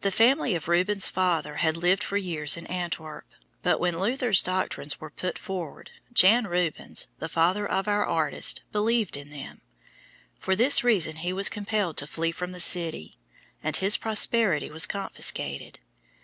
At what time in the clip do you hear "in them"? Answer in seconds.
9.16-9.60